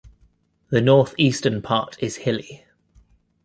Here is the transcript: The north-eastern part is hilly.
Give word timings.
The 0.71 0.81
north-eastern 0.81 1.61
part 1.61 2.01
is 2.01 2.15
hilly. 2.15 2.65